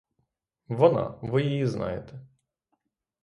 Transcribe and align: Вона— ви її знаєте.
Вона— 0.67 1.15
ви 1.21 1.43
її 1.43 1.65
знаєте. 1.67 2.21